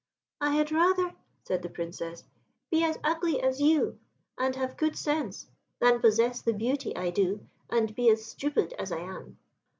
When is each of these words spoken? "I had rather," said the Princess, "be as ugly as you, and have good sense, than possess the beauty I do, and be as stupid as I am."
"I 0.41 0.55
had 0.55 0.71
rather," 0.71 1.13
said 1.43 1.61
the 1.61 1.69
Princess, 1.69 2.23
"be 2.71 2.83
as 2.83 2.97
ugly 3.03 3.39
as 3.39 3.61
you, 3.61 3.99
and 4.35 4.55
have 4.55 4.75
good 4.75 4.97
sense, 4.97 5.45
than 5.77 6.01
possess 6.01 6.41
the 6.41 6.53
beauty 6.53 6.95
I 6.95 7.11
do, 7.11 7.45
and 7.69 7.93
be 7.93 8.09
as 8.09 8.25
stupid 8.25 8.73
as 8.79 8.91
I 8.91 9.01
am." 9.01 9.37